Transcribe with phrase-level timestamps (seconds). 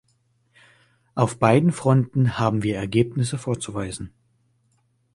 [1.13, 4.11] Auf beiden Fronten haben wir Ergebnisse vorzuweisen.